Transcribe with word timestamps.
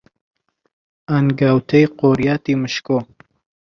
ئەنگاوتەی 1.09 1.85
قۆریاتی 1.99 2.55
مشکۆ، 2.61 2.97